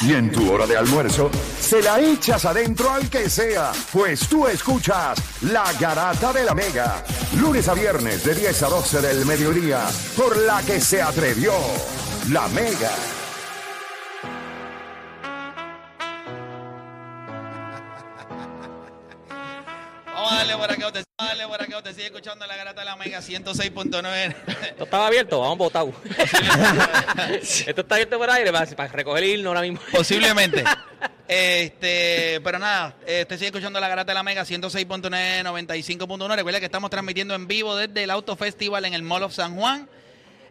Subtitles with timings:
[0.00, 4.46] Y en tu hora de almuerzo, se la echas adentro al que sea, pues tú
[4.46, 7.04] escuchas La Garata de la Mega,
[7.38, 9.86] lunes a viernes de 10 a 12 del mediodía,
[10.16, 11.52] por la que se atrevió
[12.30, 12.90] La Mega.
[21.84, 24.34] Usted sigue escuchando la garata de la Mega 106.9.
[24.70, 25.92] Esto estaba abierto, vamos botado.
[27.42, 29.80] Esto está abierto por aire para, para recoger el himno ahora mismo.
[29.92, 30.64] Posiblemente.
[31.26, 36.36] Este, pero nada, usted sigue escuchando la garata de la Mega 106.9, 95.1.
[36.36, 39.56] Recuerda que estamos transmitiendo en vivo desde el Auto Festival en el Mall of San
[39.56, 39.88] Juan.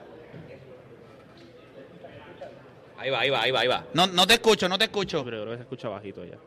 [2.97, 3.83] Ahí va, ahí va, ahí va, ahí va.
[3.94, 5.25] No, no te escucho, no te escucho.
[5.25, 6.38] Pero creo que se escucha bajito ya.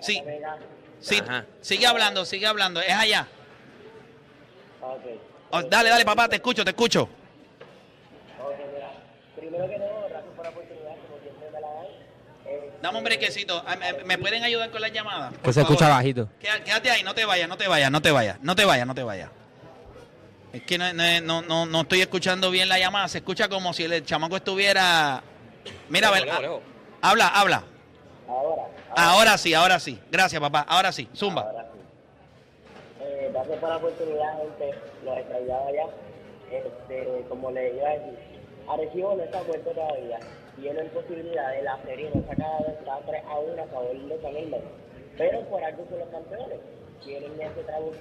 [0.00, 0.22] Sí,
[1.00, 1.46] sí, Ajá.
[1.60, 2.80] sigue hablando, sigue hablando.
[2.80, 3.26] Es allá.
[5.50, 7.08] Oh, dale, dale, papá, te escucho, te escucho.
[9.52, 11.86] Primero que todo, gracias por la oportunidad, como siempre me la dan.
[12.46, 13.62] Eh, Dame un brequecito.
[13.66, 15.34] Ah, ¿Me, me pueden ayudar con las llamadas?
[15.42, 15.96] Que se escucha favor.
[15.98, 16.28] bajito.
[16.40, 18.94] Quédate ahí, no te vayas, no te vayas, no te vayas, no te vayas, no
[18.94, 19.30] te vayas.
[20.54, 23.72] Es que no, no, no, no- no estoy escuchando bien la llamada, se escucha como
[23.72, 25.22] si el chamaco estuviera...
[25.88, 26.60] Mira, a ver, Lejos, lejos.
[27.02, 27.64] habla, habla.
[28.28, 28.62] ahora,
[28.94, 29.98] Ahora sí, ahora sí.
[30.10, 30.64] Gracias, papá.
[30.68, 31.42] Ahora sí, zumba.
[31.42, 31.78] ahora sí.
[33.04, 34.78] Eh, gracias por la oportunidad, gente.
[35.04, 35.84] Los extrañaba ya.
[36.56, 38.31] Este, como le iba a decir,
[38.68, 40.18] Arecibo no está muerto todavía.
[40.56, 41.64] Tienen posibilidades.
[41.64, 44.34] La serie no de estar 3 a 1 a favor de San.
[45.18, 46.60] Pero por algo son los campeones.
[47.04, 47.96] Tienen ese trabuco.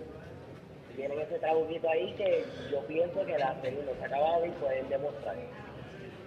[0.96, 4.50] Tienen ese trabuquito ahí que yo pienso que la serie no se ha acabado y
[4.52, 5.36] pueden demostrar.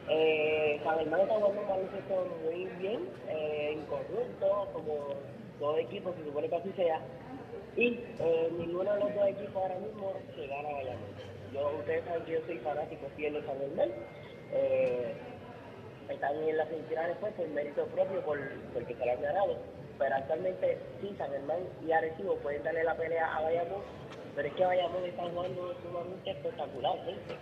[0.08, 5.14] Eh, San Germán está jugando un baloncesto muy bien, eh, incorrupto, como
[5.58, 7.00] todo equipo, se supone que así sea.
[7.76, 11.08] Y eh, ninguno de los dos equipos ahora mismo se gana Bayamón.
[11.52, 13.90] Yo, ustedes saben que yo soy fanático fiel de San Germán.
[14.54, 15.14] Eh,
[16.08, 18.38] están en las semifinales pues por mérito propio, por,
[18.72, 19.58] porque se lo han ganado.
[19.98, 23.82] Pero actualmente sí, San Germán y Arecibo pueden darle la pelea a Bayamón,
[24.34, 27.36] pero es que Bayamón está jugando sumamente espectacular, gente.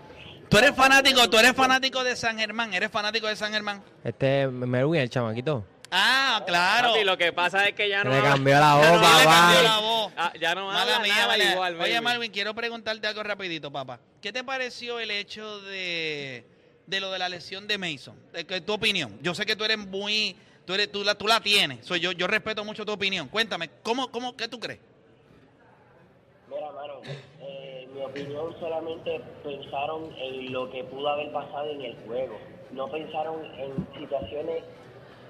[0.48, 3.82] Tú eres fanático, tú eres fanático de San Germán, eres fanático de San Germán.
[4.04, 5.64] Este Melwin, el chamaquito.
[5.90, 6.88] Ah, claro.
[6.92, 9.02] Papi, lo que pasa es que ya no le cambió la voz, Ya no le
[9.24, 9.62] cambió papá.
[9.62, 10.12] la voz.
[10.16, 12.00] Ah, ya no Mala mía, nada mala- igual, Oye.
[12.00, 13.98] Marvin, quiero preguntarte algo rapidito, papá.
[14.20, 16.44] ¿Qué te pareció el hecho de,
[16.92, 18.14] de lo de la lesión de Mason?
[18.32, 19.18] De que, tu opinión.
[19.22, 20.36] Yo sé que tú eres muy...
[20.64, 21.84] Tú, eres, tú, la, tú la tienes.
[21.84, 23.26] Soy yo, yo respeto mucho tu opinión.
[23.28, 24.78] Cuéntame, ¿cómo, cómo, ¿qué tú crees?
[26.48, 27.00] Mira, mano,
[27.40, 32.38] eh, mi opinión solamente pensaron en lo que pudo haber pasado en el juego.
[32.70, 34.62] No pensaron en situaciones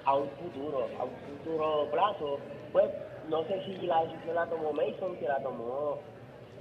[0.05, 2.39] a un futuro, a un futuro plazo.
[2.71, 2.91] Pues
[3.29, 5.99] no sé si la decisión la tomó Mason, si la tomó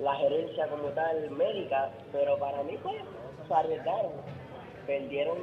[0.00, 2.96] la gerencia como tal médica, pero para mí pues
[3.46, 4.41] se arriesgaron.
[4.86, 5.38] Perdieron,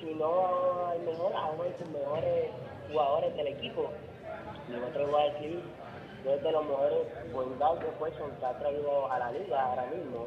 [0.00, 2.50] si no al mejor, a uno de sus mejores
[2.90, 3.90] jugadores del equipo.
[4.68, 5.62] Y no te voy a decir,
[6.26, 10.26] es de los mejores buendados que fue que ha traído a la liga ahora mismo.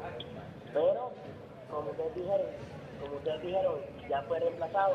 [0.72, 1.10] Pero,
[1.70, 2.46] como ustedes dijeron,
[3.00, 3.74] como ustedes dijeron,
[4.08, 4.94] ya fue reemplazado.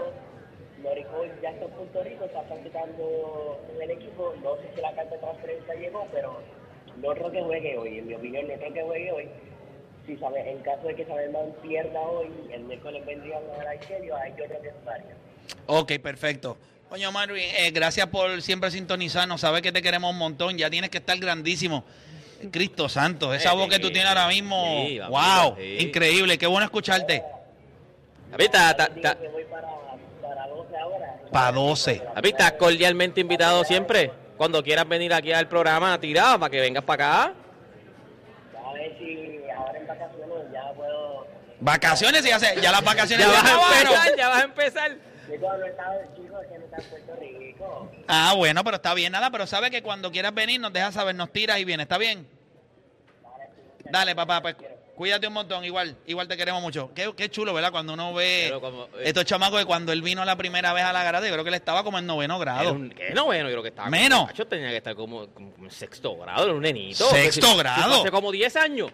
[0.84, 4.34] Norico ya está en Puerto Rico, está practicando en el equipo.
[4.44, 6.38] No sé si la carta de transferencia llegó, pero
[6.98, 9.30] no creo que juegue hoy, en mi opinión, no creo que juegue hoy.
[10.06, 14.16] Si sabe, en caso de que Sabelman pierda hoy, el miércoles vendría a la Arkelio,
[14.18, 15.16] ahí yo creo que estaría.
[15.68, 16.58] Ok, perfecto.
[16.90, 19.40] Coño, Marvin, eh, gracias por siempre sintonizarnos.
[19.42, 20.58] Sabes que te queremos un montón.
[20.58, 21.84] Ya tienes que estar grandísimo.
[22.52, 24.86] Cristo Santo, esa Eh, voz que tú tienes ahora mismo.
[24.86, 25.78] sí, wow, sí.
[25.80, 26.38] increíble.
[26.38, 27.24] Qué bueno escucharte.
[28.32, 29.70] Papi, ta- ta- Digo ta- que voy para,
[30.22, 31.20] para 12 ahora.
[31.32, 32.02] Pa' 12.
[32.14, 34.12] papi, estás cordialmente invitado siempre.
[34.36, 37.34] Cuando quieras venir aquí al programa, tirado para que vengas para acá.
[40.00, 41.28] Vacaciones ya puedo...
[41.60, 44.92] Vacaciones, ya, se- ya las vacaciones Ya se vas a empezar, ya vas a empezar.
[45.30, 46.22] Yo estaba que
[46.60, 47.92] no está en Puerto Rico.
[48.08, 49.32] Ah, bueno, pero está bien, nada.
[49.32, 51.86] Pero sabes que cuando quieras venir, nos dejas saber, nos tiras y vienes.
[51.86, 52.28] ¿Está bien?
[53.90, 54.56] Dale, papá, pues
[54.96, 55.64] cuídate un montón.
[55.64, 56.92] Igual, igual te queremos mucho.
[56.94, 57.72] Qué, qué chulo, ¿verdad?
[57.72, 60.92] Cuando uno ve como, eh, estos chamacos que cuando él vino la primera vez a
[60.94, 62.74] la garata, yo creo que él estaba como en noveno grado.
[62.74, 63.90] un, que no, bueno, yo creo que estaba.
[63.90, 64.26] Menos.
[64.26, 67.10] Macho, tenía que estar como, como en sexto grado, era un nenito.
[67.10, 68.02] Sexto Si- si grado.
[68.02, 68.92] Hace como 10 años.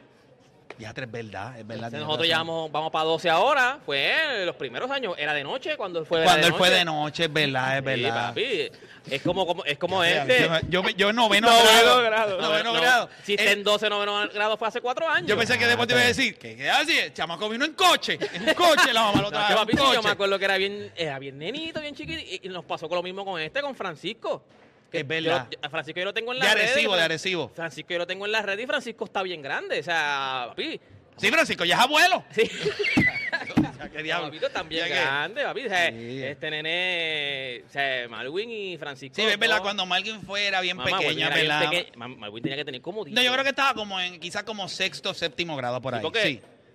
[0.78, 1.88] Ya, es verdad, es verdad.
[1.88, 2.48] Entonces nosotros razón.
[2.48, 3.80] ya vamos, para 12 ahora.
[3.86, 5.14] Fue los primeros años.
[5.18, 7.84] Era de noche cuando él fue de Cuando él fue de noche, es verdad, es
[7.96, 8.28] Sí, verdad.
[8.30, 8.72] papi.
[9.10, 10.50] Es como, como, es como este.
[10.70, 12.02] yo, yo noveno, Noveno grado.
[12.04, 12.42] grado.
[12.42, 13.10] Noveno No, grado.
[13.24, 15.28] Si Eh, está en 12, noveno grado fue hace 4 años.
[15.28, 16.98] yo pensé que después te iba a decir, ¿qué, qué así?
[16.98, 20.10] El chamaco vino en coche, en un coche, la mamá lo trajo papi, yo me
[20.12, 22.20] acuerdo que era bien, era bien nenito, bien chiquito.
[22.22, 24.44] Y, y nos pasó con lo mismo con este, con Francisco.
[24.92, 25.48] Que Es verdad.
[25.52, 26.64] yo- Francisco yo lo tengo en De la red.
[26.64, 27.50] Arecibo, de Arecibo.
[27.56, 29.80] Francisco yo lo tengo en la red y Francisco está bien grande.
[29.80, 30.80] O sea, papi.
[31.18, 32.24] Sí, Francisco, ya es abuelo.
[32.32, 32.44] Sí.
[33.94, 34.28] Qué diablo.
[34.28, 35.66] Papito, también grande, papi.
[35.66, 36.24] O sea, Sí.
[36.24, 39.16] Este nene, o sea, Malwin y Francisco.
[39.16, 41.70] Sí, es verdad, cuando Malvin fue era bien Mamá, pequeña, ¿verdad?
[41.70, 43.16] peque- Ma- Malvin tenía que tener como 10.
[43.16, 46.04] No, yo creo que estaba como en, quizás como sexto, séptimo grado por ahí.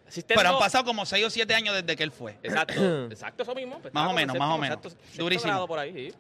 [0.09, 0.23] Sí.
[0.29, 2.37] Pero han pasado como seis o siete años desde que él fue.
[2.43, 2.75] Exacto,
[3.11, 3.77] exacto, eso mismo.
[3.77, 4.77] Más pues, estaba o menos, en más o menos.
[4.79, 5.51] exacto, Durísimo.
[5.53, 6.15] grado por ahí, sí.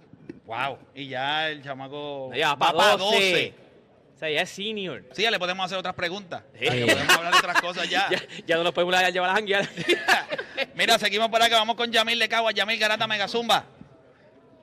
[0.46, 0.78] Wow.
[0.94, 3.54] Y ya el chamaco Ya va para pa' 12.
[4.14, 5.02] O sea, ya es senior.
[5.12, 6.44] Sí, ya le podemos hacer otras preguntas.
[6.58, 6.66] Sí.
[6.68, 8.08] O sea, que podemos hablar de otras cosas ya.
[8.10, 9.68] Ya, ya no nos podemos llevar a la janguear.
[10.74, 11.56] Mira, seguimos por acá.
[11.56, 12.52] Vamos con Yamil de Cagua.
[12.52, 13.64] Yamil Garata Megazumba.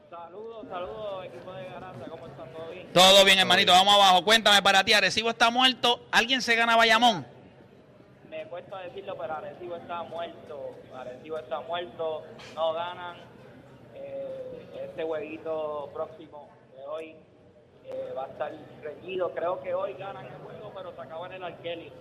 [0.10, 2.50] Saludos, saludos, equipo de Garata, ¿cómo están?
[2.54, 2.94] ¿Todo bien?
[2.94, 3.74] Todo bien, hermanito.
[3.74, 4.24] Vamos abajo.
[4.24, 4.94] Cuéntame para ti.
[4.94, 6.06] Arecibo está muerto.
[6.12, 7.26] ¿Alguien se gana Bayamón?
[8.30, 10.76] Me cuesta decirlo, pero Arecibo está muerto.
[10.96, 12.24] Arecibo está muerto,
[12.56, 13.18] no ganan.
[13.96, 14.51] Eh,
[14.92, 17.16] este jueguito próximo de hoy
[17.86, 18.52] eh, va a estar
[18.84, 19.32] reñido.
[19.32, 21.92] Creo que hoy ganan el juego, pero se acaba en el Arkelio.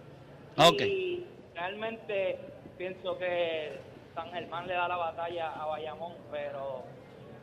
[0.58, 0.80] Ok.
[0.80, 2.38] Y realmente
[2.76, 3.78] pienso que
[4.14, 6.82] San Germán le da la batalla a Bayamón, pero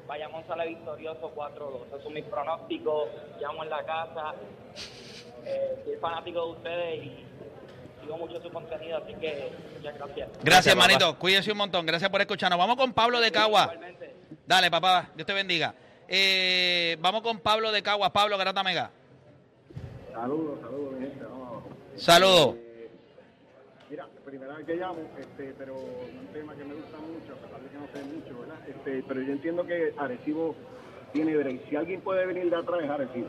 [0.05, 1.87] Bayamón sale victorioso 4-2.
[1.87, 3.07] Esos son mis pronósticos.
[3.39, 4.33] Llamo en la casa.
[5.45, 7.25] Eh, soy fanático de ustedes y
[8.01, 10.27] sigo mucho su contenido, así que muchas gracias.
[10.27, 11.17] Gracias, Gracias, hermanito.
[11.17, 11.85] Cuídese un montón.
[11.85, 12.59] Gracias por escucharnos.
[12.59, 13.71] Vamos con Pablo de Cagua.
[13.73, 14.06] Igualmente.
[14.47, 15.09] Dale, papá.
[15.15, 15.73] Dios te bendiga.
[16.07, 18.11] Eh, vamos con Pablo de Cagua.
[18.11, 18.89] Pablo Garata Mega.
[20.13, 21.25] Saludos, saludos, mi gente.
[21.97, 22.55] Saludos.
[22.55, 22.89] Eh,
[23.89, 27.61] mira, primera vez que llamo, este, pero un tema que me gusta mucho, a pesar
[27.61, 28.69] de que no sé mucho, ¿verdad?
[28.69, 30.55] Este, pero yo entiendo que Arecibo
[31.13, 31.69] tiene break.
[31.69, 33.27] Si alguien puede venir de atrás es Arecibo.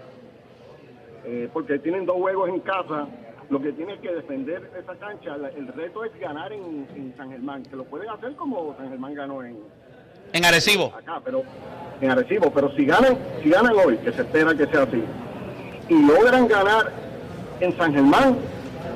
[1.24, 3.08] Eh, porque tienen dos juegos en casa.
[3.50, 7.30] Lo que tiene que defender esa cancha, la- el reto es ganar en, en San
[7.30, 9.56] Germán, que lo pueden hacer como San Germán ganó en,
[10.32, 10.92] En Arecibo.
[10.96, 11.42] acá, pero
[12.00, 15.02] en Arecibo, pero si ganan, si ganan hoy, que se espera que sea así,
[15.88, 16.92] y logran ganar
[17.60, 18.38] en San Germán,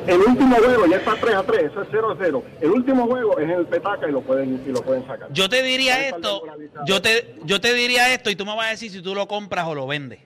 [0.06, 2.44] el último juego ya está 3 a 3, eso es 0 a 0.
[2.60, 5.32] El último juego es en el Petaca y lo pueden y lo pueden sacar.
[5.32, 6.42] Yo te diría esto,
[6.86, 9.28] yo te, yo te diría esto y tú me vas a decir si tú lo
[9.28, 10.20] compras o lo vendes.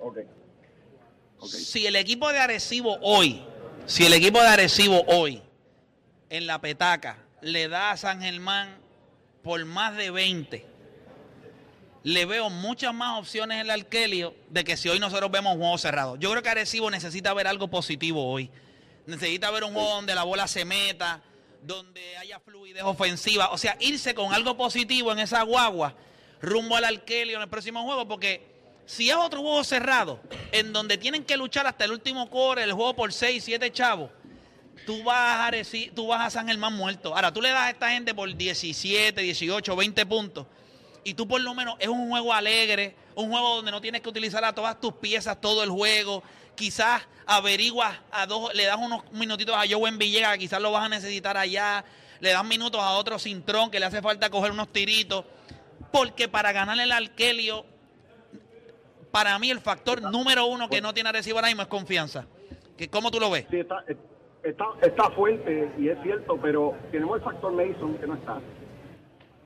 [0.00, 0.18] Ok.
[1.38, 1.48] Ok.
[1.48, 3.44] Si el equipo de Arecibo hoy,
[3.86, 5.40] si el equipo de Arecibo hoy
[6.30, 8.76] en la petaca le da a San Germán
[9.48, 10.66] por más de 20,
[12.02, 15.60] le veo muchas más opciones en el Arkelio de que si hoy nosotros vemos un
[15.60, 16.16] juego cerrado.
[16.16, 18.50] Yo creo que Arecibo necesita ver algo positivo hoy.
[19.06, 21.22] Necesita ver un juego donde la bola se meta,
[21.62, 23.48] donde haya fluidez ofensiva.
[23.48, 25.94] O sea, irse con algo positivo en esa guagua
[26.42, 28.46] rumbo al Arkelio en el próximo juego, porque
[28.84, 30.20] si es otro juego cerrado,
[30.52, 34.10] en donde tienen que luchar hasta el último core, el juego por 6, 7 chavos,
[34.86, 37.14] tú vas, a Areci- tú vas a San Germán muerto.
[37.14, 40.46] Ahora, tú le das a esta gente por 17, 18, 20 puntos.
[41.04, 44.08] Y tú por lo menos es un juego alegre, un juego donde no tienes que
[44.08, 46.22] utilizar a todas tus piezas todo el juego.
[46.54, 50.88] Quizás averiguas a dos, le das unos minutitos a Joven Villegas, quizás lo vas a
[50.88, 51.84] necesitar allá.
[52.20, 55.24] Le das minutos a otro Cintrón, que le hace falta coger unos tiritos.
[55.92, 57.64] Porque para ganarle el Arkelio,
[59.10, 62.26] para mí el factor número uno que no tiene Arecibo ahora mismo es confianza.
[62.76, 63.46] ¿Que- ¿Cómo tú lo ves?
[63.50, 63.82] Sí, está,
[64.42, 68.38] está, está fuerte y es cierto, pero tenemos el factor Mason que no está.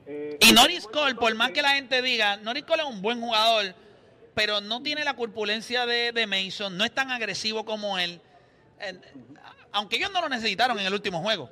[0.05, 3.19] Eh, Y Norris Cole, por más que la gente diga, Norris Cole es un buen
[3.21, 3.73] jugador,
[4.33, 8.19] pero no tiene la corpulencia de, de Mason, no es tan agresivo como él.
[8.79, 8.99] Eh,
[9.71, 11.49] aunque ellos no lo necesitaron en el último juego.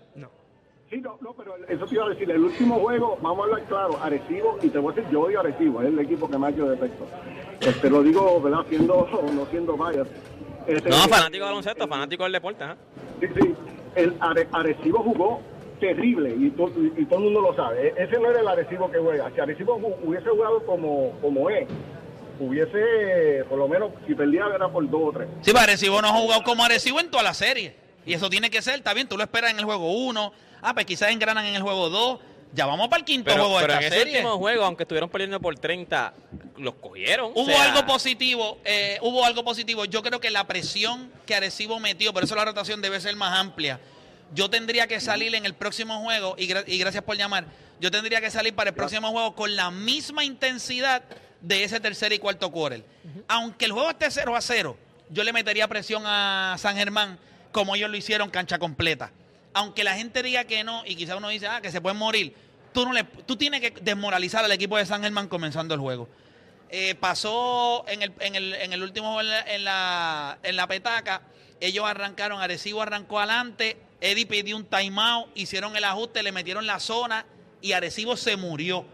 [0.90, 2.30] Sí, no, no, pero eso te iba a decir.
[2.30, 5.40] El último juego, vamos a hablar claro, Arecibo, y te voy a decir, yo odio
[5.40, 7.08] Arecibo, es el equipo que más yo defecto.
[7.62, 8.66] Este, lo digo, ¿verdad?
[8.68, 10.08] Siendo, no siendo bias.
[10.68, 12.76] Este, No, fanático de baloncesto, fanático del deporte, ¿ah?
[13.20, 13.54] Sí, sí.
[13.96, 15.42] El Are- Arecibo jugó
[15.80, 17.88] terrible y, to- y- y todo el mundo lo sabe.
[17.90, 19.30] E- Ese no era el Arecibo que juega.
[19.34, 21.68] Si Arecibo hubiese jugado como, como es,
[22.40, 25.28] hubiese, por lo menos, si perdía era por dos o tres.
[25.42, 27.76] Sí, pero Arecibo no ha jugado como Arecibo en toda la serie.
[28.06, 30.34] Y eso tiene que ser, está bien, tú lo esperas en el juego 1.
[30.62, 32.20] Ah, pues quizás engranan en el juego 2.
[32.54, 34.18] Ya vamos para el quinto Pero, juego de pero en esta ese serie.
[34.20, 36.14] último juego, aunque estuvieron perdiendo por 30,
[36.58, 37.32] los cogieron.
[37.34, 39.86] Hubo O sea, algo positivo, eh, hubo algo positivo.
[39.86, 43.40] Yo creo que la presión que Arecibo metió, por eso la rotación debe ser más
[43.40, 43.80] amplia.
[44.34, 47.46] Yo tendría que salir en el próximo juego, y, gra- y gracias por llamar,
[47.80, 51.04] yo tendría que salir para el próximo juego con la misma intensidad
[51.40, 52.84] de ese tercer y cuarto quarter.
[53.28, 54.78] Aunque el juego esté 0 a 0,
[55.10, 57.18] yo le metería presión a San Germán
[57.52, 59.12] como ellos lo hicieron cancha completa.
[59.54, 62.34] Aunque la gente diga que no, y quizá uno dice, ah, que se pueden morir,
[62.74, 66.08] tú, no le, tú tienes que desmoralizar al equipo de San Germán comenzando el juego.
[66.70, 70.68] Eh, pasó en el, en el, en el último en la, en la, en la
[70.68, 71.22] petaca.
[71.60, 73.78] Ellos arrancaron, Arecibo arrancó adelante.
[74.00, 77.26] Eddie pidió un timeout, hicieron el ajuste, le metieron la zona
[77.62, 78.86] y Arecibo se murió.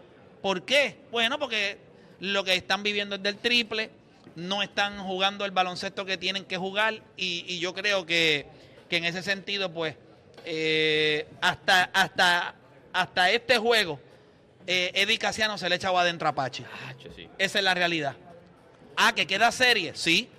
[0.42, 0.98] ¿Por qué?
[1.12, 1.78] Bueno, porque
[2.20, 3.92] lo que están viviendo es del triple,
[4.36, 8.48] no están jugando el baloncesto que tienen que jugar y, y yo creo que,
[8.90, 9.96] que en ese sentido, pues,
[10.50, 12.56] eh, hasta, hasta,
[12.94, 14.00] hasta este juego,
[14.66, 16.64] eh, Eddie Casiano se le echaba adentro a Apache.
[17.16, 17.30] Sí.
[17.38, 18.16] Esa es la realidad.
[18.96, 20.30] Ah, que queda serie, sí.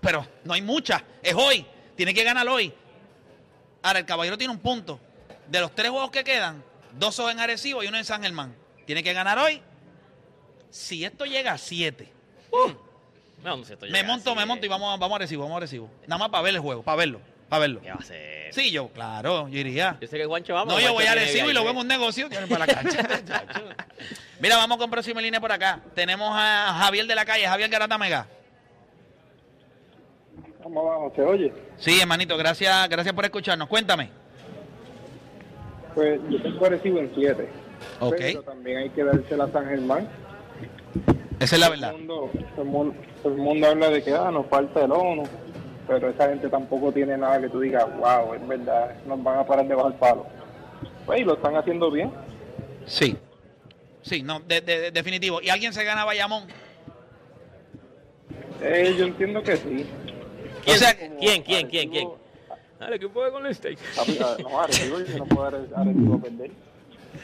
[0.00, 1.04] Pero no hay mucha.
[1.22, 1.66] Es hoy.
[1.96, 2.72] Tiene que ganar hoy.
[3.82, 5.00] Ahora, el caballero tiene un punto.
[5.48, 6.62] De los tres juegos que quedan,
[6.92, 8.54] dos son en Arecibo y uno en San Germán.
[8.84, 9.62] Tiene que ganar hoy.
[10.70, 12.12] Si esto llega a siete,
[13.42, 15.54] No, no sé, esto me monto, me monto y vamos, a- vamos a Arecibo, vamos
[15.54, 15.88] a Arecibo.
[16.06, 17.80] Nada más para ver el juego, para verlo, para verlo.
[17.80, 18.52] ¿Qué va a ser?
[18.52, 19.96] Sí, yo, claro, yo iría.
[20.00, 20.74] Yo sé que Juancho vamos.
[20.74, 23.06] No, yo voy a Arecibo y lo vemos un negocio, tiene para la cancha.
[24.40, 25.80] Mira, vamos con próxima línea por acá.
[25.94, 28.26] Tenemos a Javier de la calle, Javier Garata Mega.
[30.62, 31.52] Vamos abajo, ¿se oye?
[31.76, 33.68] Sí, hermanito, gracias, gracias por escucharnos.
[33.68, 34.10] Cuéntame.
[35.94, 37.48] Pues yo tengo recibo en 7.
[38.00, 38.14] Ok.
[38.18, 40.08] Pero también hay que dársela a San Germán.
[41.38, 41.90] Esa es la Todo verdad.
[41.92, 44.90] el mundo, todo el mundo, todo el mundo habla de que ah, nos falta el
[44.92, 45.22] ONU,
[45.86, 49.46] pero esa gente tampoco tiene nada que tú digas, wow, es verdad, nos van a
[49.46, 50.26] parar debajo del palo.
[51.04, 52.10] Pues y lo están haciendo bien.
[52.86, 53.16] Sí.
[54.02, 55.40] Sí, no, de- de- de- definitivo.
[55.42, 56.44] ¿Y alguien se gana Bayamón?
[58.62, 59.86] Eh, yo entiendo que sí.
[60.66, 61.16] O sea, ¿Quién?
[61.18, 61.42] ¿Quién?
[61.42, 61.68] ¿Quién?
[61.68, 61.90] ¿Quién?
[61.90, 62.06] ¿Quién?
[62.08, 62.18] Arecibo-
[62.78, 66.50] Dale, ¿qué puede con el ah, No, Arecibo, yo no puedo dar a Arecibo perder.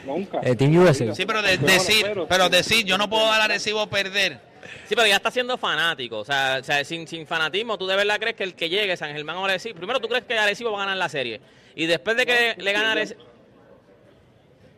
[0.05, 0.39] Nunca.
[0.43, 1.13] Eh, Team USA.
[1.13, 4.39] Sí, pero de- decir, pero- pero decir, yo no puedo dar a Recibo perder.
[4.87, 6.19] Sí, pero ya está siendo fanático.
[6.19, 8.95] O sea, o sea, sin, sin fanatismo, tú de verdad crees que el que llegue,
[8.97, 11.41] San Germán o Arecibo, primero tú crees que Arecibo va a ganar la serie.
[11.75, 13.23] Y después de que le gane Arecibo...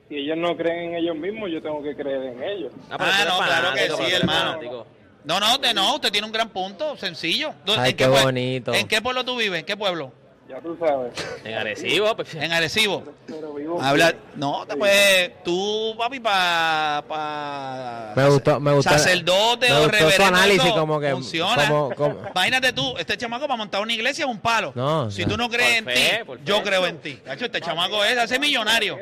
[0.08, 2.72] Si ellos no creen en ellos mismos, yo tengo que creer en ellos.
[2.90, 4.52] pero Ah, eres no, claro que sí, hermano.
[4.52, 4.88] fanático.
[5.24, 7.54] No, no, usted no, usted tiene un gran punto, sencillo.
[7.66, 8.74] ¿Dó- Ay, en qué pue- bonito.
[8.76, 9.62] ¿En qué pueblo tú vives?
[9.62, 10.14] ¿En qué pueblo?
[10.48, 11.12] Ya tú sabes.
[11.44, 13.04] En Arecibo, pues, En Arecibo.
[13.26, 13.82] Pero vivo.
[13.82, 18.92] Habla, no, te puedes, tú, papi, para pa, Me gustó, me gustó.
[18.92, 21.68] sacerdote me o gustó su reverendo, análisis eso como que funciona.
[21.68, 24.72] como- como- Imagínate tú, este chamaco para montar una iglesia es un palo.
[24.76, 25.32] No, si no.
[25.32, 27.16] tú no crees Por en ti, yo creo en ti.
[27.26, 29.00] Cacho, este chamaco es, hace millonario.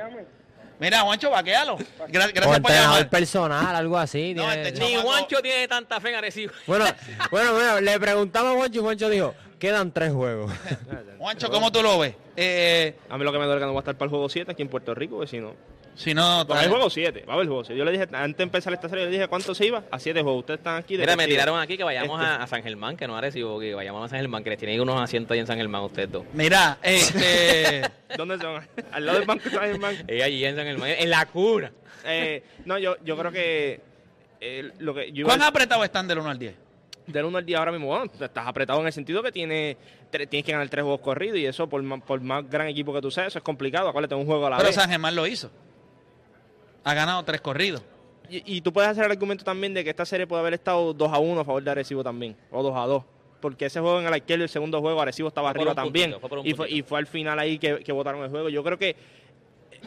[0.79, 1.77] Mira, Juancho, vaquéalo.
[1.77, 3.09] Gra- o gracias por llamar.
[3.09, 4.33] personal, algo así.
[4.33, 6.53] No, tiene- este Ni Juancho tiene tanta fe en Arecibo.
[6.67, 6.85] Bueno,
[7.31, 10.51] bueno, bueno, le preguntamos a Juancho y Juancho dijo, quedan tres juegos.
[11.20, 12.15] Juancho, ¿cómo tú lo ves?
[12.36, 14.27] Eh, A mí lo que me duele que no voy a estar para el juego
[14.27, 15.53] 7 aquí en Puerto Rico, porque si no.
[15.96, 17.77] si no, Va a haber juego 7, va a haber juego 7.
[17.79, 20.22] Yo le dije, antes de empezar esta serie, le dije cuánto se iba, a 7
[20.22, 20.39] juegos.
[20.41, 20.96] Ustedes están aquí.
[20.98, 22.32] de Mira, me tiraron aquí que vayamos Este.
[22.34, 24.82] a, a San Germán, que no Arecibo, que vayamos a San Germán, que les tienen
[24.82, 26.25] unos asientos ahí en San Germán ustedes dos.
[26.34, 27.84] mira, este,
[28.17, 28.67] ¿Dónde se van?
[28.91, 29.96] Al lado del banco de San Germán.
[30.08, 31.72] Ella allí en San Germán, en la cuna.
[32.05, 33.79] Eh, no, yo, yo creo que.
[34.41, 36.55] eh, lo que yo ¿cuán a- apretado están del 1 al 10?
[37.07, 39.77] Del 1 al 10 ahora mismo, bueno, estás apretado en el sentido que tiene,
[40.12, 42.93] tre- tienes que ganar tres juegos corridos y eso, por más, por más gran equipo
[42.93, 43.89] que tú seas, eso es complicado.
[43.89, 44.75] Acuérdate, un juego a la Pero vez.
[44.75, 45.50] San Germán lo hizo.
[46.83, 47.81] Ha ganado tres corridos.
[48.29, 50.93] Y, y tú puedes hacer el argumento también de que esta serie puede haber estado
[50.93, 53.03] 2 a 1 a favor de Arecibo también, o 2 a 2.
[53.41, 56.13] Porque ese juego en el Arquero, el segundo juego, Arecibo estaba Fue arriba también.
[56.13, 58.48] puntito, fue y, fue, y fue al final ahí que, que votaron el juego.
[58.48, 58.95] Yo creo que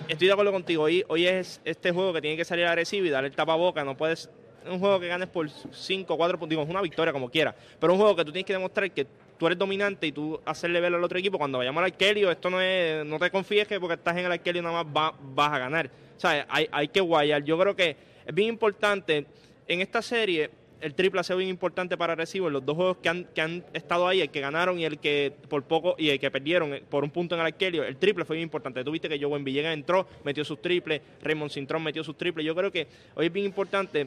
[0.09, 0.83] estoy de acuerdo contigo.
[0.85, 3.83] Hoy, hoy es este juego que tiene que salir Arecibo y darle el tapaboca.
[3.83, 4.29] No puedes.
[4.71, 6.59] Un juego que ganes por 5 4 puntos.
[6.59, 7.55] Es una victoria como quiera.
[7.81, 9.07] Pero un juego que tú tienes que demostrar que
[9.39, 12.51] tú eres dominante y tú hacerle ver al otro equipo cuando vayamos al Arquerio, esto
[12.51, 13.05] no es.
[13.05, 15.87] No te confíes que porque estás en el Arquerio nada más va- vas a ganar.
[16.17, 17.45] O sea, hay, hay que guayar.
[17.45, 17.97] Yo creo que
[18.27, 19.27] es bien importante
[19.69, 22.99] en esta serie el triple ha sido bien importante para Arecibo en los dos juegos
[22.99, 26.11] que han, que han estado ahí, el que ganaron y el que por poco y
[26.11, 28.85] el que perdieron eh, por un punto en el arquerio, el triple fue bien importante.
[28.85, 32.45] Tuviste que Joven Villegas entró, metió sus triples, Raymond Cintrón metió sus triples.
[32.45, 34.07] Yo creo que hoy es bien importante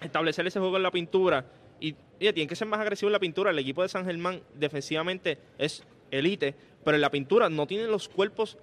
[0.00, 1.44] establecer ese juego en la pintura
[1.80, 3.50] y oye, tienen que ser más agresivos en la pintura.
[3.50, 6.54] El equipo de San Germán defensivamente es elite,
[6.84, 8.58] pero en la pintura no tienen los cuerpos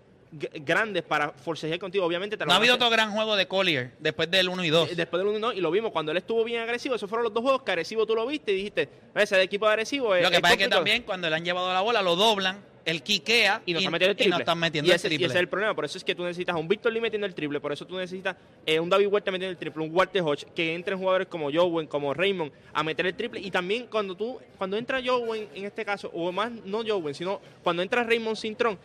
[0.65, 2.05] grandes para forcejear contigo.
[2.05, 4.91] Obviamente te No ha habido otro gran juego de Collier después del 1 y 2.
[4.91, 6.95] eh, Después del 1 y lo vimos cuando él estuvo bien agresivo.
[6.95, 10.13] Esos fueron los dos juegos que agresivo tú lo viste y dijiste, ese equipo agresivo
[10.15, 10.23] es.
[10.23, 10.79] Lo que es pasa es que complicado".
[10.83, 14.11] también cuando le han llevado la bola lo doblan, él quiquea y no están metiendo
[14.11, 14.29] el y triple.
[14.31, 15.25] no están metiendo y el ese, y triple.
[15.27, 15.75] ese es el problema.
[15.75, 17.59] Por eso es que tú necesitas a un Víctor Lee metiendo el triple.
[17.59, 20.73] Por eso tú necesitas eh, un David Huerta metiendo el triple, un Walter Hodge, que
[20.73, 23.39] entren jugadores como Jowen, como Raymond, a meter el triple.
[23.41, 27.41] Y también cuando tú, cuando entra Jowen, en este caso, o más no Jowen, sino
[27.61, 28.79] cuando entra Raymond Cintrón,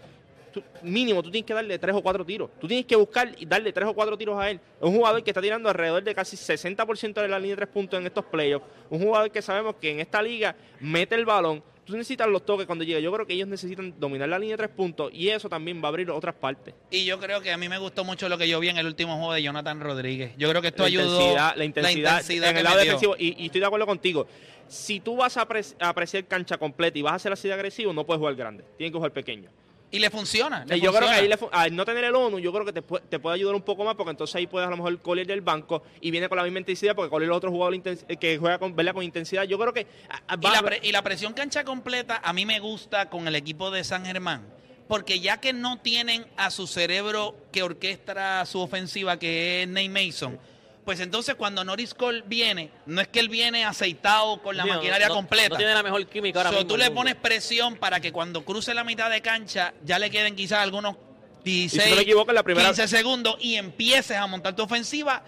[0.53, 2.51] tú- mínimo tú tienes que darle tres o cuatro tiros.
[2.61, 4.59] Tú tienes que buscar y darle tres o cuatro tiros a él.
[4.81, 8.01] Un jugador que está tirando alrededor de casi 60% de la línea de tres puntos
[8.01, 8.67] en estos playoffs.
[8.91, 11.63] Un jugador que sabemos que en esta liga mete el balón.
[11.85, 13.03] Tú necesitas los toques cuando llegue.
[13.03, 15.87] Yo creo que ellos necesitan dominar la línea de tres puntos y eso también va
[15.87, 16.75] a abrir otras partes.
[16.91, 18.87] Y yo creo que a mí me gustó mucho lo que yo vi en el
[18.87, 20.33] último juego de Jonathan Rodríguez.
[20.39, 21.05] Yo creo que esto la ayudó.
[21.05, 23.17] intensidad, la intensidad, en el lado defensivo.
[23.19, 24.27] Y, y estoy de acuerdo contigo.
[24.69, 25.47] Si tú vas a
[25.81, 28.65] apreciar cancha completa y vas a ser así de agresivo, no puedes jugar grande.
[28.77, 29.51] Tienes que jugar pequeño.
[29.93, 30.65] Y le funciona.
[30.65, 32.83] le Y yo creo que ahí al no tener el ONU, yo creo que te,
[32.83, 35.43] te puede ayudar un poco más porque entonces ahí puedes a lo mejor Collier del
[35.43, 38.59] banco y viene con la misma intensidad porque Collier es otro jugador eh, que juega
[38.59, 38.95] con, ¿verdad?
[38.95, 39.45] con intensidad.
[39.45, 42.47] Yo creo que a- a- Y la, pre- y la presión cancha completa a mí
[42.47, 44.47] me gusta con el equipo de San Germán.
[44.89, 49.89] Porque ya que no tienen a su cerebro que orquestra su ofensiva, que es Nate
[49.89, 50.39] Mason,
[50.85, 54.75] pues entonces cuando Norris Cole viene, no es que él viene aceitado con la no,
[54.75, 55.51] maquinaria no- completa.
[55.51, 56.69] No tiene la mejor química ahora So, mismo.
[56.69, 60.35] tú le pones presión para que cuando cruce la mitad de cancha ya le queden
[60.35, 60.97] quizás algunos
[61.45, 64.55] 16, Y si no me equivoco, en la primera- 15 segundos y empieces a montar
[64.57, 65.23] tu ofensiva,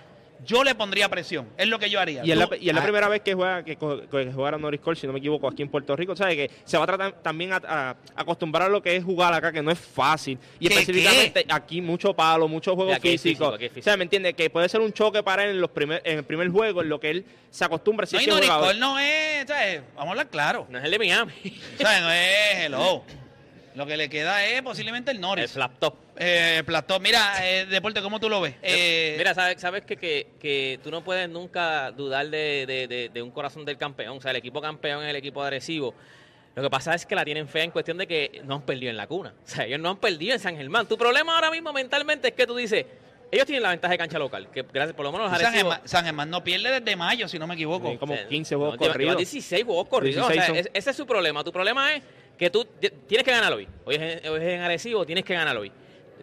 [0.44, 1.48] yo le pondría presión.
[1.56, 2.24] Es lo que yo haría.
[2.24, 4.58] Y es, la, Tú- y es la ah, primera vez que juega que, que juega
[4.58, 6.14] Norris Cole, si no me equivoco, aquí en Puerto Rico.
[6.14, 6.36] ¿Sabes?
[6.36, 9.50] Que se va a tratar también a, a- acostumbrar a lo que es jugar acá,
[9.52, 10.38] que no es fácil.
[10.60, 13.52] Y ¿Qué, específicamente aquí mucho palo, mucho juego aquí físico.
[13.52, 14.34] físico, aquí es O sea, ¿me entiendes?
[14.34, 16.88] Que puede ser un choque para él en, los primer, en el primer juego, en
[16.88, 18.06] lo que él se acostumbra.
[18.06, 19.82] Si No, es y Norris Cole no es, ¿sabes?
[19.94, 20.66] Vamos a hablar claro.
[20.70, 21.32] No es el de Miami.
[21.80, 22.00] ¿Sabes?
[22.02, 23.04] No es hello.
[23.74, 25.50] Lo que le queda es posiblemente el el Norris.
[25.52, 25.94] flap top.
[26.16, 27.02] Eh, Platón.
[27.02, 28.54] Mira, eh, Deporte, ¿cómo tú lo ves?
[28.62, 33.08] Eh, Mira, sabes, sabes que, que, que tú no puedes nunca dudar de, de- de-
[33.08, 34.16] de un corazón del campeón.
[34.18, 35.92] O sea, el equipo campeón es el equipo agresivo.
[36.54, 38.90] Lo que pasa es que la tienen fea en cuestión de que no han perdido
[38.90, 39.34] en la cuna.
[39.44, 40.86] O sea, ellos no han perdido en San Germán.
[40.86, 42.86] Tu problema ahora mismo mentalmente es que tú dices,
[43.32, 45.80] ellos tienen la ventaja de cancha local, que gracias por lo menos los San, Germán,
[45.84, 47.90] San Germán no pierde desde mayo, si no me equivoco.
[47.90, 49.16] Sí, como o sea, 15 juegos no, corridos.
[49.16, 50.28] 16 juegos corridos.
[50.28, 50.70] 16 o sea, son.
[50.72, 51.42] ese es su problema.
[51.42, 52.02] Tu problema es
[52.38, 53.68] que tú ti- tienes que ganar hoy.
[53.84, 55.70] Hoy es, hoy es en Arecibo, tienes que ganar hoy.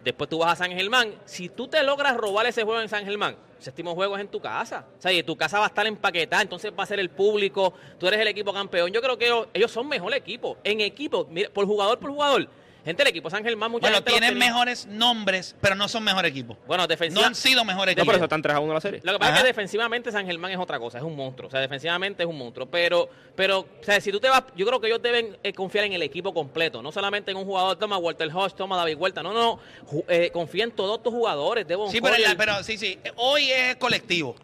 [0.04, 1.14] Después tú vas a San Germán.
[1.24, 4.28] Si tú te logras robar ese juego en San Germán, el séptimo juego es en
[4.28, 4.84] tu casa.
[4.98, 7.72] O sea, y tu casa va a estar empaquetada, entonces va a ser el público.
[8.00, 8.90] Tú eres el equipo campeón.
[8.92, 10.58] Yo creo que ellos, ellos son mejor equipo.
[10.64, 12.48] En equipo, mira, por jugador por jugador.
[12.84, 15.86] Gente, el equipo San Germán, mucha Bueno, gente los tienen tenía- mejores nombres, pero no
[15.88, 16.56] son mejor equipo.
[16.66, 17.24] Bueno, No defensiva.
[17.26, 18.06] han sido mejor No, equipo.
[18.06, 19.00] por eso están 3 a 1 la serie.
[19.04, 19.38] Lo que pasa Ajá.
[19.38, 21.46] es que defensivamente San Germán es otra cosa, es un monstruo.
[21.46, 22.66] O sea, defensivamente es un monstruo.
[22.66, 25.84] Pero, pero o sea, si tú te vas, yo creo que ellos deben eh, confiar
[25.84, 26.82] en el equipo completo.
[26.82, 29.22] No solamente en un jugador, toma Walter Hodge, toma David Huerta.
[29.22, 29.60] No, no.
[30.08, 31.66] eh, confía en todos tus jugadores.
[31.68, 32.36] Devon Sí, pero, el- Collier.
[32.36, 32.98] pero sí, sí.
[33.16, 34.34] Hoy es colectivo.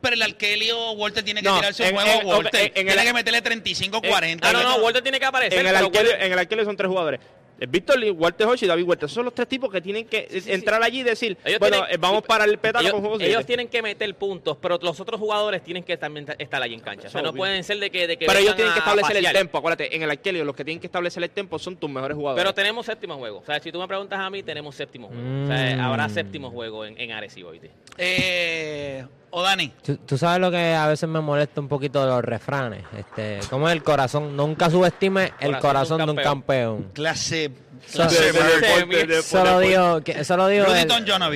[0.00, 2.72] Pero el Arkelio, Walter tiene que No, tirarse un en- juego en- Walter.
[2.72, 4.48] tiene el- que meterle 35-40.
[4.48, 5.58] Ah, no, no, Walter tiene que aparecer.
[5.60, 7.20] En el, pero Walter- en el arquero son tres jugadores.
[7.62, 9.06] El Víctor Lee, Walter Hodge y David Huerta.
[9.06, 10.52] Esos son los tres tipos que tienen que eh, sí, sí.
[10.52, 13.22] entrar allí y decir, Ellos bueno, tienen- eh, vamos para el pétalo ellos, con juegos
[13.22, 16.74] ellos tienen que meter puntos, pero los otros jugadores tienen que también ta- estar ahí
[16.74, 17.06] en cancha.
[17.06, 17.38] O sea, no obvio.
[17.38, 19.58] pueden ser de que, de que Pero ellos tienen que establecer el tempo.
[19.58, 22.42] Acuérdate, en el arquero los que tienen que establecer el tempo son tus mejores jugadores.
[22.42, 23.38] Pero tenemos séptimo juego.
[23.38, 25.44] O sea, si tú me preguntas a mí, tenemos séptimo juego.
[25.44, 25.80] O sea, Mm.
[25.80, 27.60] habrá séptimo juego en, en Arecibo hoy.
[27.96, 29.72] Eh, o Dani.
[29.84, 32.84] ¿Tú, tú sabes lo que a veces me molesta un poquito de los refranes.
[32.96, 34.36] Este, ¿Cómo es el corazón?
[34.36, 36.90] Nunca subestime el Corazón corazón de un campeón.
[36.92, 37.50] Clase.
[37.92, 38.60] Clase de- de- Bird.
[38.60, 40.86] deporte, de- Eso lo digo, que, eso lo digo Rudy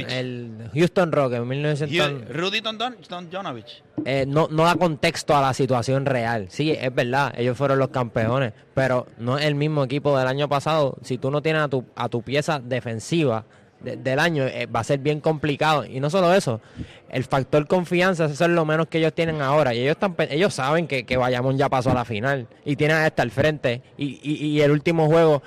[0.08, 2.28] el, el Houston Rock en 1900.
[2.36, 2.96] Rudy Tondon,
[3.32, 3.82] Jonovich.
[4.04, 6.46] eh, no, no da contexto a la situación real.
[6.48, 10.48] Sí, es verdad, ellos fueron los campeones, pero no es el mismo equipo del año
[10.48, 10.96] pasado.
[11.02, 13.44] Si tú no tienes a tu, a tu pieza defensiva
[13.80, 15.84] de- del año, eh, va a ser bien complicado.
[15.84, 16.60] Y no solo eso,
[17.08, 19.74] el factor confianza, eso es lo menos que ellos tienen ahora.
[19.74, 22.96] Y ellos, están, ellos saben que, que Bayamón ya pasó a la final y tienen
[22.98, 23.82] hasta el frente.
[23.96, 25.42] Y, y, y el último juego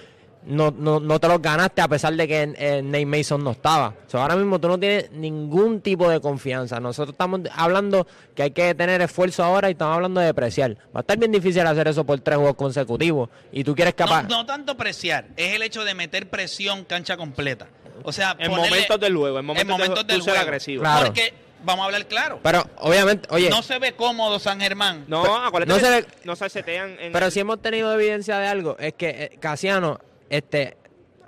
[0.45, 3.89] no, no, no te los ganaste a pesar de que eh, Nate Mason no estaba.
[4.07, 6.79] O sea, ahora mismo tú no tienes ningún tipo de confianza.
[6.79, 10.77] Nosotros estamos hablando que hay que tener esfuerzo ahora y estamos hablando de preciar.
[10.95, 13.29] Va a estar bien difícil hacer eso por tres juegos consecutivos.
[13.51, 14.23] Y tú quieres No, capaz...
[14.29, 17.67] no tanto preciar, es el hecho de meter presión cancha completa.
[18.03, 20.39] O sea, en ponerle- momentos del juego, en momentos, en momentos de, del juego.
[20.39, 20.81] agresivo.
[20.83, 21.05] Claro.
[21.07, 22.39] Porque Vamos a hablar claro.
[22.41, 25.03] Pero obviamente, oye, No se ve cómodo San Germán.
[25.09, 28.47] No, no que se ve- no se setean en pero si hemos tenido evidencia de
[28.47, 30.77] algo, es que eh, Casiano, este,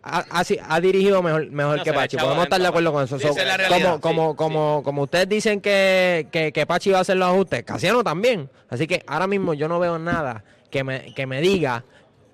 [0.04, 0.24] ha,
[0.70, 2.16] ha dirigido mejor, mejor No, que Pachi.
[2.16, 3.20] Podemos estar de acuerdo con eso.
[3.20, 7.02] So, realidad, como, como, sí, como, como ustedes dicen que, que, que Pachi va a
[7.02, 8.50] hacer los ajustes, Casiano también.
[8.70, 11.84] Así que ahora mismo yo no veo nada que me, que me diga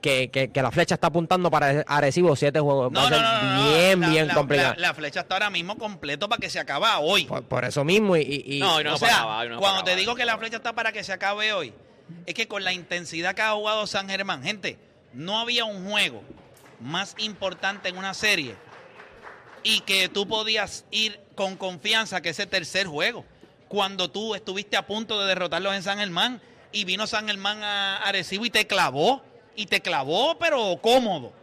[0.02, 2.90] que, que, que la flecha está apuntando para Arecibo siete juegos.
[2.90, 3.70] va No, a no, ser no, no, no.
[3.78, 4.74] bien, La- bien la- complicado.
[4.78, 7.26] La, la flecha está ahora mismo completo para que se acaba hoy.
[7.26, 9.96] por, por eso mismo y, y- No, y no o sea, acabar, cuando te acabar.
[10.00, 11.74] digo que la flecha está para que se acabe hoy,
[12.26, 14.78] es que con la intensidad que ha jugado San Germán, gente,
[15.14, 16.22] no había un juego
[16.80, 18.56] más importante en una serie
[19.64, 23.26] y que tú podías ir con confianza que ese tercer juego,
[23.68, 27.98] cuando tú estuviste a punto de derrotarlos en San Germán y vino San Germán a
[27.98, 29.24] Arecibo y te clavó,
[29.58, 31.34] y te clavó, pero cómodo.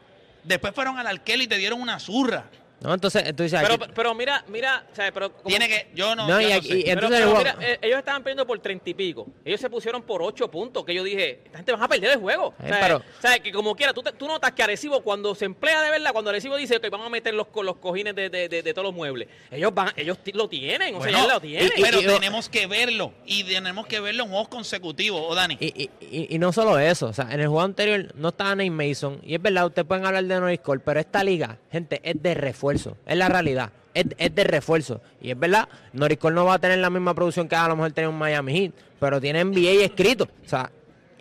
[0.45, 2.49] Después fueron al Arquel y te dieron una zurra.
[2.89, 6.15] No, entonces dices, Pero, aquí- pero mira, mira, o sea, pero como- Tiene que, yo
[6.15, 6.79] no, No, yo y no aquí- sé.
[6.79, 9.27] y- Pero, entonces pero el mira, juego- eh, ellos estaban perdiendo por treinta y pico.
[9.45, 10.85] Ellos se pusieron por ocho puntos.
[10.85, 12.55] Que yo dije, esta gente van a perder el juego.
[12.61, 15.01] Eh, o, sea, pero- o sea, que como quiera, tú, te- tú notas que Arecibo,
[15.03, 18.15] cuando se emplea de verdad, cuando Arecibo dice que van a meter los, los cojines
[18.15, 20.95] de, de- de- de todos los muebles, ellos van, ellos lo tienen.
[20.95, 21.71] O sea, ellos lo tienen.
[21.77, 25.57] y- pero y- tenemos que verlo y tenemos que verlo en juegos consecutivos, ¿o Dani?
[25.61, 28.55] Y, y- y- y no solo eso, o sea, en el juego anterior no estaba
[28.55, 32.01] Nate Mason, y es verdad, ustedes pueden hablar de Norris Cole, pero esta liga, gente,
[32.03, 32.74] es de refuerzo,
[33.07, 35.01] es la realidad, es, es de refuerzo.
[35.21, 37.77] Y es verdad, Norris Cole no va a tener la misma producción que a lo
[37.77, 40.71] mejor tenía un Miami Heat, pero tiene NBA escrito, o sea,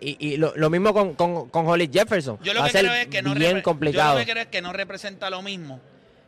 [0.00, 2.38] y, y lo, lo mismo con, con, con Holly Jefferson.
[2.42, 4.14] Yo lo va a que ser creo es que no bien complicado.
[4.14, 5.80] Yo lo que creo es que no representa lo mismo.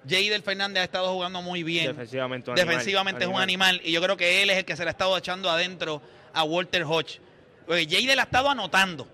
[0.08, 1.88] Jadel Fernández ha estado jugando muy bien.
[1.88, 2.50] defensivamente.
[2.50, 3.80] un Defensivamente animal, es un animal.
[3.84, 6.00] Y yo creo que él es el que se le ha estado echando adentro
[6.32, 7.18] a Walter Hodge.
[7.66, 9.08] Porque Jadel ha estado anotando.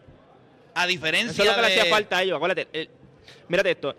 [0.75, 2.37] A diferencia Eso es lo que le hacía falta a ellos.
[2.37, 2.91] Acuérdate, el-
[3.49, 3.95] mírate esto.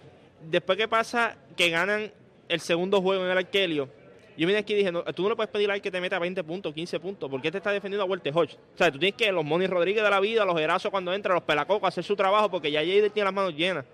[0.50, 2.12] Después que pasa que ganan
[2.50, 3.90] el segundo juego en el Arkelio,
[4.36, 6.18] yo vine aquí y dije, no, tú no le puedes pedir al que te meta
[6.20, 8.56] 20 puntos, 15 puntos, porque te está defendiendo a Walter Hodge.
[8.74, 11.36] O sea, tú tienes que los Moni Rodríguez de la vida, los Erazos cuando entran,
[11.36, 13.86] los Pelacocos, hacer su trabajo, porque ya Jader tiene las manos llenas.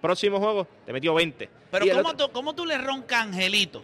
[0.00, 1.48] Próximo juego, te metió 20.
[1.70, 3.82] Pero ¿cómo otro- tú, cómo tú le roncas a Angelito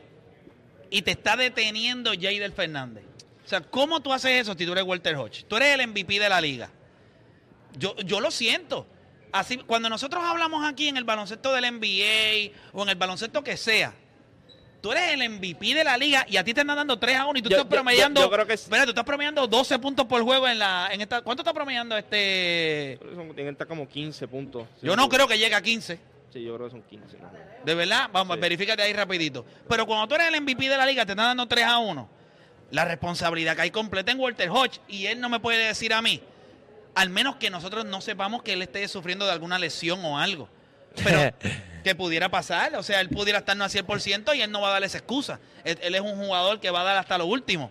[0.90, 3.02] y te está deteniendo Jadel Fernández?
[3.44, 5.44] O sea, ¿cómo tú haces eso si tú eres Walter Hodge?
[5.48, 6.70] Tú eres el MVP de la liga.
[7.76, 8.86] Yo, yo lo siento.
[9.32, 13.56] Así, cuando nosotros hablamos aquí en el baloncesto del NBA o en el baloncesto que
[13.56, 13.94] sea,
[14.82, 17.24] tú eres el MVP de la liga y a ti te están dando 3 a
[17.26, 18.20] 1 y tú Yo- estás promediando.
[18.20, 18.64] yo- yo creo que sí.
[18.64, 20.88] Espera, tú estás promediando 12 puntos por juego en la.
[20.92, 22.98] En esta, ¿Cuánto está promediando este.?
[23.34, 24.66] Que estar como 15 puntos.
[24.82, 25.98] Yo no creo que llegue a 15.
[26.32, 27.16] Sí, yo creo que son 15.
[27.18, 27.30] ¿no?
[27.64, 28.40] De verdad, vamos, Sí.
[28.40, 29.44] verifícate ahí rapidito.
[29.68, 32.08] Pero cuando tú eres el MVP de la liga, te están dando 3 a 1.
[32.70, 36.00] La responsabilidad que hay completa en Walter Hodge y él no me puede decir a
[36.02, 36.22] mí,
[36.94, 40.48] al menos que nosotros no sepamos que él esté sufriendo de alguna lesión o algo.
[41.02, 41.32] Pero
[41.84, 44.68] que pudiera pasar, o sea, él pudiera estar no al 100% y él no va
[44.68, 45.40] a dar esa excusa.
[45.64, 47.70] Él, él es un jugador que va a dar hasta lo último.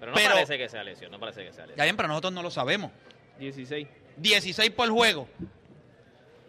[0.00, 1.78] Pero no pero- parece que sea lesión, no parece que sea lesión.
[1.78, 2.90] Ya bien, pero nosotros no lo sabemos.
[3.38, 3.86] 16.
[4.16, 5.28] 16 por juego.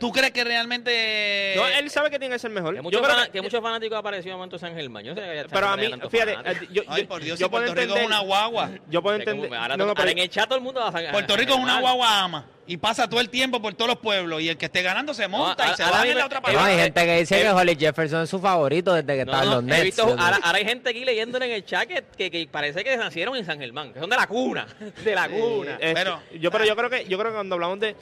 [0.06, 1.54] ¿Tú crees que realmente...
[1.56, 2.72] No, él sabe que tiene que ser mejor.
[2.74, 5.04] Que Yo muchos, creo fana- que- que muchos fanáticos aparecido en momento San Germán.
[5.04, 7.48] Yo no sé que pero a mí, fíjate, eh, yo, Ay, yo- por Dios, yo
[7.48, 8.70] si puedo Puerto Rico es entender- una guagua.
[8.90, 9.60] Yo puedo Es como- entender.
[9.60, 11.34] ahora, no, no, ahora pero- en el chat todo el mundo va a San- Puerto
[11.34, 14.42] a Rico es una guagua ama y pasa todo el tiempo por todos los pueblos
[14.42, 16.40] y el que esté ganando se monta No, y se baja en mismo- la otra
[16.40, 19.26] eh, No, hay gente que dice eh, que Holly Jefferson es su favorito desde que
[19.26, 19.84] No, está en no, los he Nets.
[19.84, 22.96] visto- ahora, ahora hay gente aquí leyéndole en el chat que, que, que parece que
[22.98, 24.68] nacieron en San Germán, que son de la cuna,
[25.04, 25.72] de la cuna.
[25.74, 27.96] Este, Pero- yo, pero yo creo que yo creo que cuando hablamos de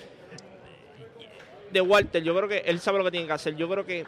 [1.74, 3.56] de Walter, yo creo que él sabe lo que tiene que hacer.
[3.56, 4.06] Yo creo que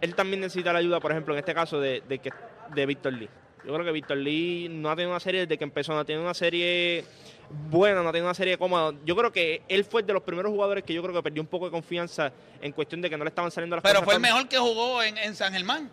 [0.00, 2.30] él también necesita la ayuda, por ejemplo, en este caso de, de que
[2.74, 3.28] de Víctor Lee.
[3.64, 6.04] Yo creo que Víctor Lee no ha tenido una serie desde que empezó, no ha
[6.04, 7.04] tenido una serie
[7.68, 8.94] buena, no ha tenido una serie cómoda.
[9.04, 11.48] Yo creo que él fue de los primeros jugadores que yo creo que perdió un
[11.48, 14.04] poco de confianza en cuestión de que no le estaban saliendo las Pero cosas.
[14.06, 15.90] fue el mejor que jugó en, en San Germán.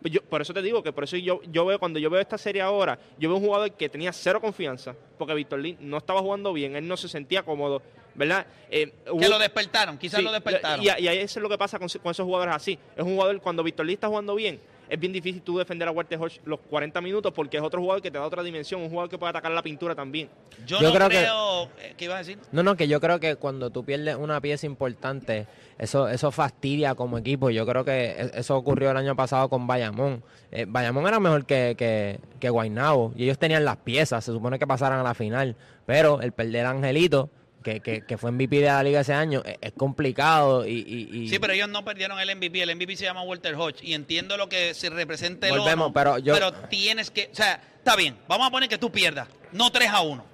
[0.00, 2.20] Pues yo- por eso te digo que por eso yo, yo veo, cuando yo veo
[2.20, 5.96] esta serie ahora, yo veo un jugador que tenía cero confianza, porque Víctor Lee no
[5.98, 7.82] estaba jugando bien, él no se sentía cómodo,
[8.14, 8.46] ¿verdad?
[8.70, 10.84] Eh, Que lo despertaron, quizás Sí, lo despertaron.
[10.84, 12.78] Y, y ahí eso es lo que pasa con, con esos jugadores así.
[12.96, 15.90] Es un jugador, cuando Víctor Lee está jugando bien, es bien difícil tú defender a
[15.90, 18.88] Walter Hodge los 40 minutos porque es otro jugador que te da otra dimensión, un
[18.88, 20.28] jugador que puede atacar la pintura también.
[20.66, 21.68] Yo, Yo no creo creo...
[21.76, 22.38] que- eh, ¿Qué ibas a decir?
[22.52, 25.46] No, no, que yo creo que cuando tú pierdes una pieza importante,
[25.78, 27.50] eso eso fastidia como equipo.
[27.50, 30.22] Yo creo que e- eso ocurrió el año pasado con Bayamón.
[30.50, 34.58] Eh, Bayamón era mejor que, que, que Guaynabo y ellos tenían las piezas, se supone
[34.58, 35.56] que pasaran a la final.
[35.86, 37.30] Pero el perder a Angelito,
[37.62, 40.72] que, que, que fue MVP de la liga ese año, es, es complicado y...
[40.86, 42.62] y- y- Sí, pero ellos no perdieron el MVP.
[42.62, 43.82] El MVP se llama Walter Hodge.
[43.82, 47.28] Y entiendo lo que se representa el Volvemos, pero yo- tienes que...
[47.32, 48.16] O sea, está bien.
[48.28, 49.28] Vamos a poner que tú pierdas.
[49.52, 50.24] No 3 a 1.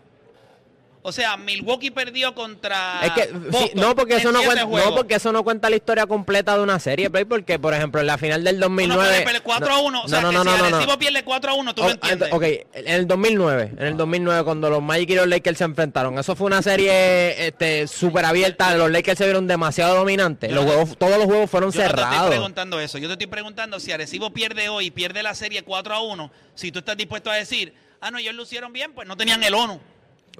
[1.06, 3.00] O sea, Milwaukee perdió contra.
[3.02, 4.90] Es que, sí, no, porque eso no, cuenta, juegos.
[4.90, 8.00] no, porque eso no cuenta la historia completa de una serie, Play, porque, por ejemplo,
[8.00, 8.98] en la final del 2009...
[9.02, 10.02] Uno puede perder 4 a 1.
[10.02, 10.98] O sea, no, que no, si no, no, no.
[10.98, 12.32] Pierde 4 a 1, tú Oh, me entiendes.
[12.32, 16.18] Ok, en el 2009, en el 2009 cuando los Magic y los Lakers se enfrentaron,
[16.18, 20.64] eso fue una serie este súper abierta, los Lakers se vieron demasiado dominantes, Yo los
[20.64, 22.30] no juegos, todos los juegos fueron Yo no te estoy cerrados.
[22.30, 22.96] preguntando eso.
[22.96, 26.30] Yo te estoy preguntando si Arecibo pierde hoy y pierde la serie 4 a 1.
[26.54, 29.52] Si tú estás dispuesto a decir, ah, no, ellos lucieron bien, pues no tenían el
[29.52, 29.78] ONU.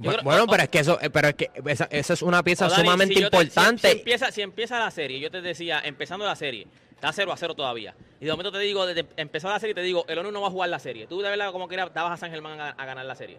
[0.01, 2.69] Creo- bueno, o- pero es que eso, pero es que esa, esa es una pieza
[2.69, 3.89] Dani, sumamente si te- importante.
[3.91, 7.37] Si, empieza, si empieza la serie, yo te decía, empezando la serie, está 0 a
[7.37, 7.95] 0 todavía.
[8.21, 10.49] Y de momento te digo, desde empezar la serie, te digo, el ONU no va
[10.49, 11.07] a jugar la serie.
[11.07, 13.39] Tú de verdad, como que dabas a San Germán a, a ganar la serie.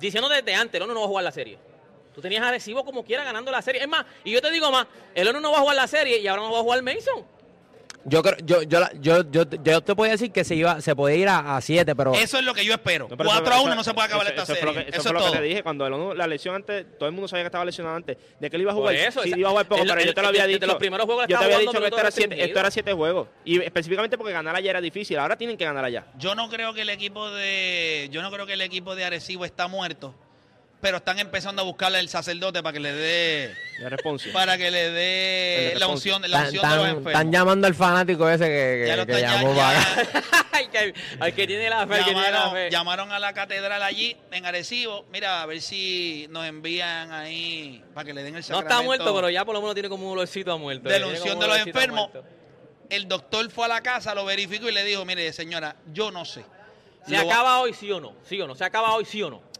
[0.00, 1.58] Diciendo desde antes, el ONU no va a jugar la serie.
[2.14, 3.82] Tú tenías a Arecibo como quiera ganando la serie.
[3.82, 6.18] Es más, y yo te digo más, el ONU no va a jugar la serie
[6.18, 7.24] y ahora no va a jugar Mason.
[8.06, 10.94] Yo creo, yo, yo, la- yo, yo, yo te podía decir que se iba, se
[10.94, 13.08] podía ir a 7, pero Eso es lo que yo espero.
[13.08, 14.60] No, pero 4 eso- a 1 eso- no se puede acabar eso- esta eso fue
[14.60, 14.74] serie.
[14.74, 15.42] lo que- Eso, eso fue es lo que todo.
[15.42, 15.62] te dije.
[15.62, 18.16] Cuando el la lesión antes, todo el mundo sabía que estaba lesionado antes.
[18.38, 18.94] ¿De que él iba a Por jugar?
[18.96, 20.48] eso, sí, esa- iba a jugar poco, el- pero yo el- te lo había el-
[20.48, 20.60] dicho.
[20.60, 22.70] de los primeros juegos yo te estaba había dicho que esto era, siete, esto era
[22.70, 23.28] siete juegos.
[23.44, 25.18] Y específicamente porque ganar allá era difícil.
[25.18, 26.06] Ahora tienen que ganar allá.
[26.18, 29.44] Yo no creo que el equipo de yo no creo que el equipo de Arecibo
[29.44, 30.14] está muerto,
[30.84, 33.54] pero están empezando a buscarle el sacerdote para que le dé
[34.34, 37.06] para que le dé la unción, la unción de los enfermos.
[37.06, 39.62] están llamando al fanático ese que, que- ya lo que están- llamó ya-
[40.12, 42.70] para- Ay, que- al que tiene la fe, al que tiene la llamaron, fe.
[42.70, 48.04] llamaron a la catedral allí en Arecibo, mira, a ver si nos envían ahí para
[48.04, 48.74] que le den el No sacramento.
[48.74, 50.86] está muerto, pero ya por lo menos tiene como un olorcito a muerto.
[50.90, 52.10] De eh, la tiene unción de los enfermos.
[52.90, 56.26] El doctor fue a la casa, lo verificó y le dijo, mire, señora, yo no
[56.26, 56.44] sé.
[57.08, 58.14] ¿Se Lo- acaba hoy sí o no?
[58.28, 58.54] ¿Sí o no?
[58.54, 59.53] ¿Se acaba hoy sí o no?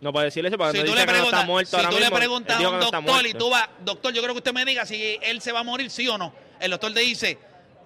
[0.00, 1.88] No puede decirle eso porque Si no tú le que no está muerto si ahora
[1.88, 2.16] tú le mismo.
[2.16, 4.86] Preguntas a un no doctor y tú vas, doctor, yo creo que usted me diga
[4.86, 6.32] si él se va a morir, sí o no.
[6.60, 7.38] El doctor te dice,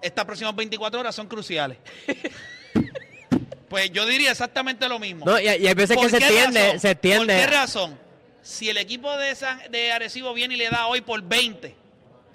[0.02, 1.78] estas próximas 24 horas son cruciales.
[3.68, 5.24] pues yo diría exactamente lo mismo.
[5.24, 6.80] No, y, y hay veces ¿Por que se extiende, razón?
[6.80, 7.34] se extiende.
[7.34, 7.98] ¿Por qué razón?
[8.42, 11.74] Si el equipo de, San, de Arecibo viene y le da hoy por 20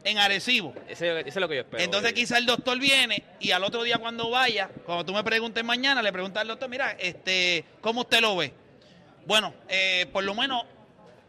[0.06, 1.84] en Arecibo, Ese, ese es lo que yo espero.
[1.84, 5.64] entonces quizá el doctor viene y al otro día cuando vaya, cuando tú me preguntes
[5.66, 8.54] mañana, le preguntas al doctor, mira, este, ¿cómo usted lo ve?
[9.28, 10.64] Bueno, eh, por lo menos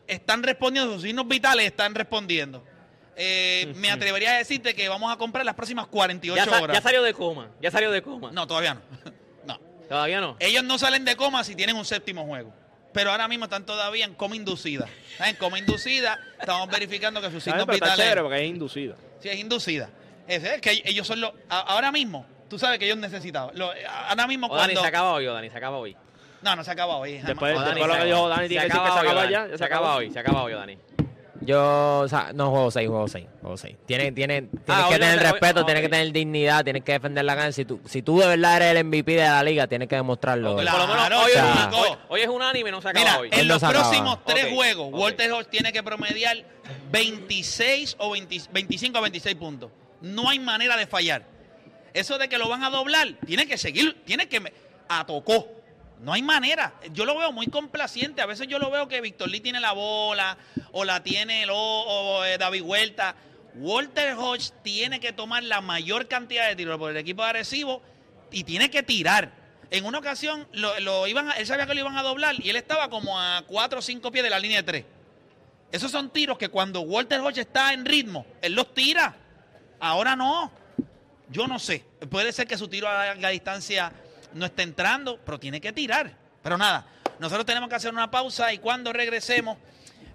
[0.07, 2.65] están respondiendo, sus signos vitales están respondiendo.
[3.17, 6.77] Eh, me atrevería a decirte que vamos a comprar las próximas 48 ya, horas.
[6.77, 7.49] ya salió de coma.
[7.61, 8.31] Ya salió de coma.
[8.33, 8.81] No, todavía no.
[9.45, 9.59] no.
[9.89, 10.37] Todavía no.
[10.39, 12.55] Ellos no salen de coma si tienen un séptimo juego.
[12.93, 14.87] Pero ahora mismo están todavía en coma inducida.
[15.13, 16.19] Están en coma inducida.
[16.41, 18.05] Estamos verificando que sus signos Pero está vitales.
[18.07, 18.95] chévere porque es inducida.
[19.21, 19.91] Sí, es inducida.
[20.29, 21.33] Es, es que ellos son los.
[21.49, 23.59] a- Ahora mismo, tú sabes que ellos necesitaban.
[23.59, 23.73] Lo-
[24.09, 24.81] ahora mismo O Dani, cuando.
[24.83, 25.97] se acaba hoy, o Dani, se acaba hoy.
[26.43, 27.19] No, no se acaba hoy.
[27.19, 28.05] Después, O Dani, después lo se que acaba.
[28.05, 29.33] dijo Dani tiene que decir que se hoy, acaba Dani.
[29.33, 29.47] ya.
[29.49, 30.79] ya Se acaba hoy, se acaba hoy, Dani.
[31.41, 33.77] Yo, o sea, no juego 6, juego 6, juego 6.
[33.87, 36.65] Tienes, tienes, tienes Ah, que hoy no tener te- hoy- respeto, tienes que tener dignidad,
[36.65, 37.53] tienes que defender la gana.
[37.53, 40.57] Si tú, si tú de verdad eres el MVP de la liga, tienes que demostrarlo.
[40.57, 40.67] Hoy.
[40.67, 42.83] por lo menos Claro, hoy, o sea, es, un- hoy, hoy es un anime, no
[42.83, 43.29] se acaba Mira, hoy.
[43.33, 44.89] en no los próximos tres juegos.
[44.93, 46.37] Walter Hodge tiene que promediar
[46.91, 49.71] 26 o 20 25 o 26 puntos.
[50.01, 51.23] No hay manera de fallar.
[51.95, 54.41] Eso de que lo van a doblar, tiene que seguir, tiene que...
[54.41, 54.53] me-
[54.89, 55.47] A tocó.
[56.01, 56.75] No hay manera.
[56.93, 58.23] Yo lo veo muy complaciente.
[58.23, 60.37] A veces yo lo veo que Víctor Lee tiene la bola
[60.73, 63.15] o la tiene el, o, o, eh, David Huerta.
[63.55, 67.83] Walter Hodge tiene que tomar la mayor cantidad de tiros por el equipo de Arecibo
[68.31, 69.33] y tiene que tirar.
[69.71, 72.57] En una ocasión lo, iban a- él sabía que lo iban a doblar y él
[72.57, 74.85] estaba como a 4 o 5 pies de la línea de 3.
[75.73, 79.17] Esos son tiros que cuando Walter Hodge está en ritmo, él los tira.
[79.81, 80.51] Ahora no.
[81.31, 81.85] Yo no sé.
[82.09, 83.93] Puede ser que su tiro a larga distancia
[84.39, 86.17] no esté entrando, pero tiene que tirar.
[86.43, 86.87] Pero nada,
[87.19, 89.59] nosotros tenemos que hacer una pausa y cuando regresemos,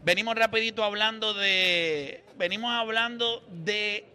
[0.04, 2.24] venimos rapidito hablando de.
[2.38, 4.08] Venimos hablando de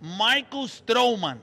[0.00, 1.40] Marcus Stroman.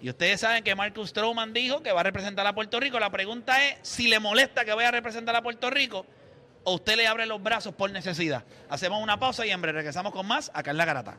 [0.00, 3.00] Y ustedes saben que Marcus Stroman dijo que va a representar a Puerto Rico.
[3.00, 6.04] La pregunta es si le molesta que vaya a representar a Puerto Rico
[6.64, 8.44] o usted le abre los brazos por necesidad.
[8.68, 11.18] Hacemos una pausa y breve regresamos con más acá en La Garata.